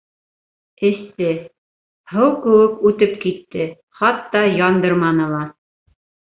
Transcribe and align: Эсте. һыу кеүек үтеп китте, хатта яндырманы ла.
Эсте. 0.87 1.27
һыу 2.15 2.33
кеүек 2.47 2.81
үтеп 2.93 3.15
китте, 3.27 3.69
хатта 4.03 4.45
яндырманы 4.65 5.33
ла. 5.39 5.47